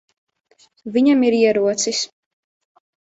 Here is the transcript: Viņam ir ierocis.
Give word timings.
Viņam 0.95 1.25
ir 1.27 1.37
ierocis. 1.41 2.01